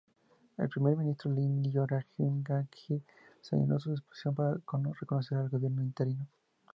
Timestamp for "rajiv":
1.85-2.41